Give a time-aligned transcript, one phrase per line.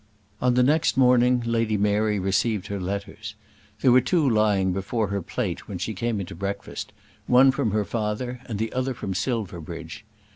[0.41, 3.35] On the next morning Lady Mary received her letters.
[3.81, 6.91] There were two lying before her plate when she came into breakfast,
[7.27, 10.03] one from her father and the other from Silverbridge.